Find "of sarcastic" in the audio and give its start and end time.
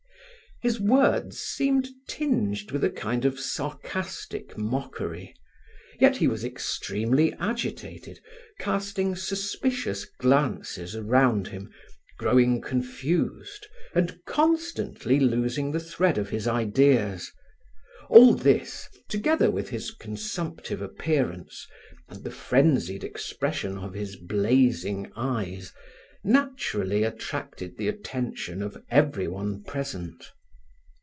3.25-4.55